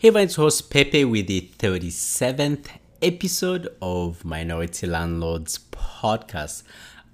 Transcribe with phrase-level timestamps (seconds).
[0.00, 2.68] Hey, it's host Pepe with the 37th
[3.02, 6.62] episode of Minority Landlords Podcast.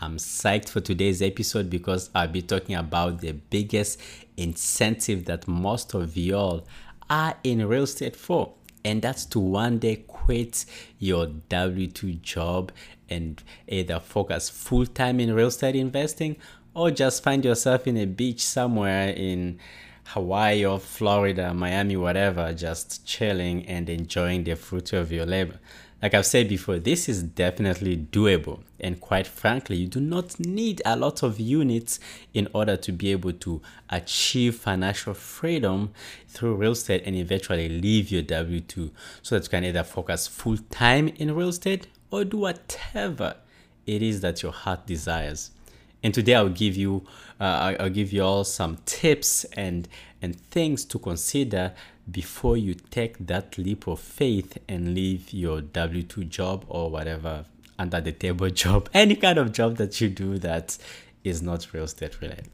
[0.00, 3.98] I'm psyched for today's episode because I'll be talking about the biggest
[4.36, 6.66] incentive that most of y'all
[7.08, 8.52] are in real estate for,
[8.84, 10.66] and that's to one day quit
[10.98, 12.70] your W 2 job
[13.08, 16.36] and either focus full time in real estate investing
[16.74, 19.58] or just find yourself in a beach somewhere in
[20.06, 25.58] Hawaii or Florida, Miami, whatever, just chilling and enjoying the fruit of your labor.
[26.02, 28.60] Like I've said before, this is definitely doable.
[28.78, 31.98] And quite frankly, you do not need a lot of units
[32.34, 35.92] in order to be able to achieve financial freedom
[36.28, 38.90] through real estate and eventually leave your W 2
[39.22, 43.36] so that you can either focus full time in real estate or do whatever
[43.86, 45.52] it is that your heart desires.
[46.04, 47.04] And today I'll give you
[47.40, 49.88] uh, I'll give you all some tips and
[50.22, 51.72] and things to consider
[52.10, 57.46] before you take that leap of faith and leave your W two job or whatever
[57.78, 60.76] under the table job, any kind of job that you do that
[61.24, 62.48] is not real estate related.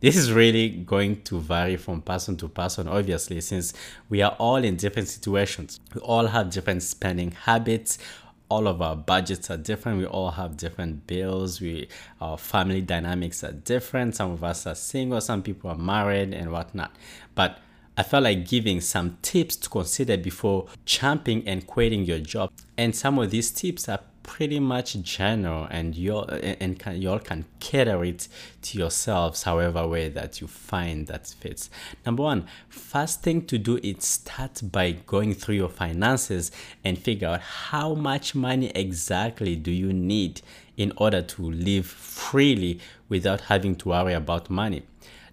[0.00, 3.74] This is really going to vary from person to person, obviously, since
[4.08, 5.80] we are all in different situations.
[5.92, 7.98] We all have different spending habits
[8.48, 9.98] all of our budgets are different.
[9.98, 11.60] We all have different bills.
[11.60, 11.88] We
[12.20, 14.16] our family dynamics are different.
[14.16, 16.92] Some of us are single, some people are married and whatnot.
[17.34, 17.58] But
[17.96, 22.50] I felt like giving some tips to consider before jumping and quitting your job.
[22.76, 27.18] And some of these tips are pretty much general and you and can, you all
[27.18, 28.28] can cater it
[28.60, 31.70] to yourselves however way that you find that fits.
[32.04, 36.52] Number one first thing to do is start by going through your finances
[36.84, 40.42] and figure out how much money exactly do you need
[40.76, 44.82] in order to live freely without having to worry about money.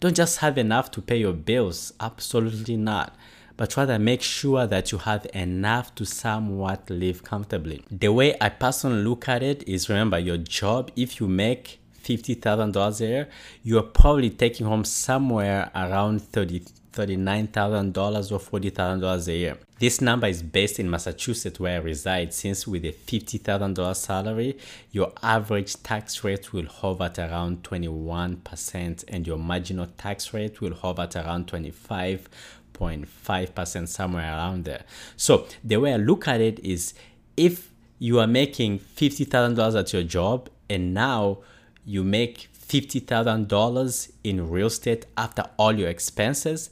[0.00, 3.16] Don't just have enough to pay your bills absolutely not
[3.56, 7.84] but rather make sure that you have enough to somewhat live comfortably.
[7.90, 13.00] The way I personally look at it is remember your job, if you make $50,000
[13.00, 13.28] a year,
[13.62, 19.58] you're probably taking home somewhere around 30 $39,000 or $40,000 a year.
[19.78, 24.58] This number is based in Massachusetts where I reside since with a $50,000 salary,
[24.92, 30.74] your average tax rate will hover at around 21% and your marginal tax rate will
[30.74, 32.28] hover at around 25
[32.82, 34.84] 0.5% somewhere around there.
[35.16, 36.94] So the way I look at it is
[37.36, 41.38] if you are making $50,000 at your job and now
[41.84, 46.70] you make $50,000 in real estate after all your expenses,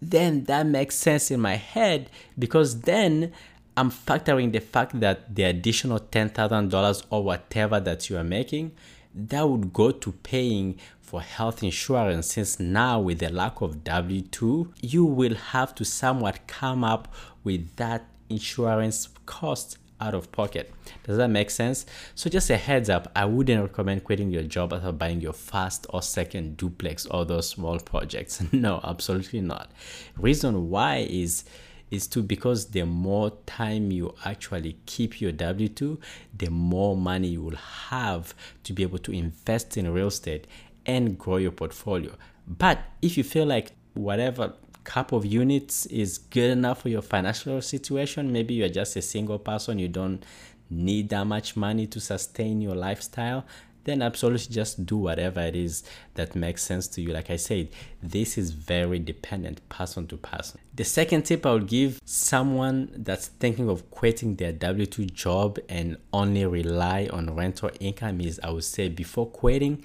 [0.00, 3.32] then that makes sense in my head because then
[3.76, 8.72] I'm factoring the fact that the additional $10,000 or whatever that you are making,
[9.14, 14.72] that would go to paying for health insurance since now with the lack of W2
[14.82, 17.12] you will have to somewhat come up
[17.44, 20.72] with that insurance cost out of pocket.
[21.04, 21.86] Does that make sense?
[22.14, 25.86] So just a heads up, I wouldn't recommend quitting your job after buying your first
[25.90, 28.42] or second duplex or those small projects.
[28.52, 29.70] no, absolutely not.
[30.16, 31.44] Reason why is
[31.90, 35.98] is to because the more time you actually keep your W2,
[36.36, 38.34] the more money you will have
[38.64, 40.46] to be able to invest in real estate
[40.86, 42.12] and grow your portfolio.
[42.46, 44.54] But if you feel like whatever
[44.84, 49.38] couple of units is good enough for your financial situation, maybe you're just a single
[49.38, 50.24] person, you don't
[50.70, 53.44] need that much money to sustain your lifestyle,
[53.88, 55.82] then absolutely just do whatever it is
[56.14, 57.12] that makes sense to you.
[57.12, 57.68] Like I said,
[58.02, 60.60] this is very dependent person to person.
[60.74, 65.58] The second tip I would give someone that's thinking of quitting their W 2 job
[65.68, 69.84] and only rely on rental income is I would say before quitting,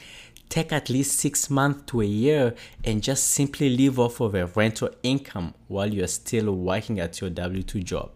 [0.54, 2.54] take at least six months to a year
[2.84, 7.32] and just simply live off of a rental income while you're still working at your
[7.32, 8.12] W 2 job.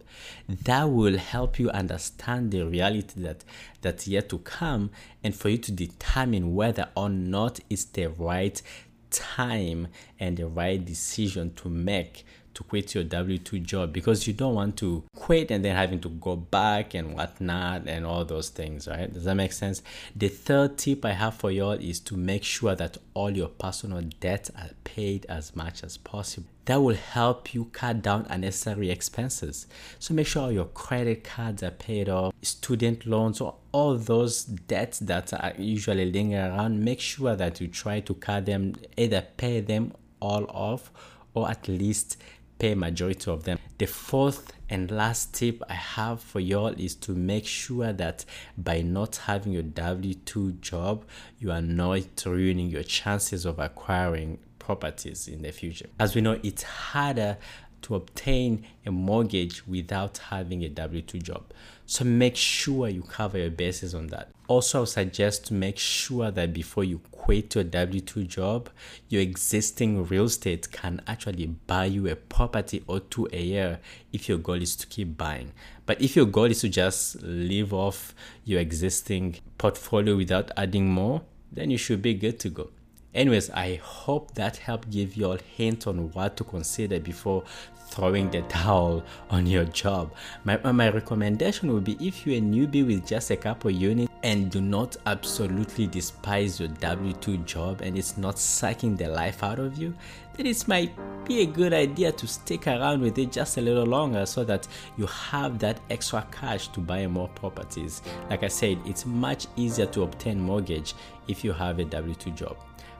[0.48, 3.42] That will help you understand the reality that
[3.80, 4.92] that's yet to come
[5.24, 8.62] and for you to determine whether or not it's the right
[9.10, 9.88] time
[10.20, 14.54] and the right decision to make to quit your W 2 job because you don't
[14.54, 18.88] want to quit and then having to go back and whatnot and all those things,
[18.88, 19.12] right?
[19.12, 19.82] Does that make sense?
[20.16, 24.02] The third tip I have for y'all is to make sure that all your personal
[24.20, 26.48] debts are paid as much as possible.
[26.64, 29.66] That will help you cut down unnecessary expenses.
[29.98, 34.98] So make sure your credit cards are paid off, student loans, or all those debts
[34.98, 36.84] that are usually lingering around.
[36.84, 40.90] Make sure that you try to cut them, either pay them all off
[41.34, 42.16] or at least
[42.58, 43.58] pay majority of them.
[43.78, 48.24] The fourth and last tip I have for y'all is to make sure that
[48.56, 51.04] by not having your W2 job,
[51.38, 55.86] you are not ruining your chances of acquiring properties in the future.
[55.98, 57.38] As we know, it's harder
[57.82, 61.44] to obtain a mortgage without having a W 2 job.
[61.86, 64.28] So make sure you cover your bases on that.
[64.46, 68.70] Also, I suggest to make sure that before you quit your W 2 job,
[69.08, 73.80] your existing real estate can actually buy you a property or two a year
[74.12, 75.52] if your goal is to keep buying.
[75.86, 78.14] But if your goal is to just live off
[78.44, 81.22] your existing portfolio without adding more,
[81.52, 82.70] then you should be good to go.
[83.14, 87.42] Anyways, I hope that helped give you all hint on what to consider before
[87.88, 90.12] throwing the towel on your job.
[90.44, 94.50] My, my recommendation would be if you're a newbie with just a couple units and
[94.50, 99.58] do not absolutely despise your W 2 job and it's not sucking the life out
[99.58, 99.94] of you,
[100.34, 100.92] then it might
[101.24, 104.68] be a good idea to stick around with it just a little longer so that
[104.98, 108.02] you have that extra cash to buy more properties.
[108.28, 110.94] Like I said, it's much easier to obtain mortgage
[111.26, 112.56] if you have a W 2 job.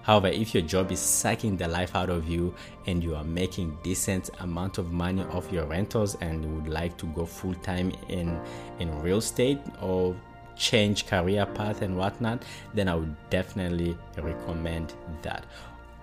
[0.09, 2.55] However, if your job is sucking the life out of you
[2.87, 7.07] and you are making decent amount of money off your rentals and would like to
[7.09, 8.41] go full time in
[8.79, 10.17] in real estate or
[10.57, 15.45] change career path and whatnot, then I would definitely recommend that.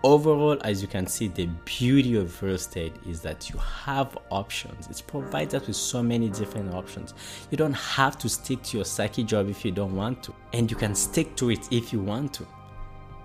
[0.04, 4.88] Overall, as you can see, the beauty of real estate is that you have options.
[4.88, 7.16] It provides us with so many different options.
[7.50, 10.70] You don't have to stick to your psyche job if you don't want to, and
[10.70, 12.46] you can stick to it if you want to.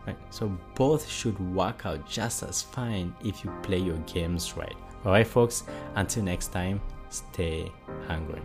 [0.07, 0.17] Right?
[0.31, 4.77] So both should work out just as fine if you play your games right.
[5.05, 5.65] Alright, folks,
[5.95, 7.71] until next time, stay
[8.07, 8.43] hungry.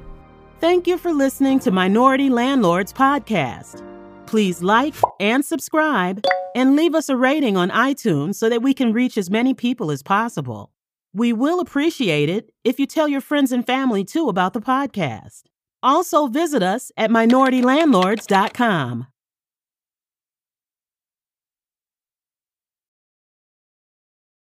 [0.59, 3.85] Thank you for listening to Minority Landlords Podcast.
[4.25, 6.25] Please like and subscribe
[6.55, 9.91] and leave us a rating on iTunes so that we can reach as many people
[9.91, 10.71] as possible.
[11.13, 15.43] We will appreciate it if you tell your friends and family too about the podcast.
[15.83, 19.07] Also, visit us at minoritylandlords.com.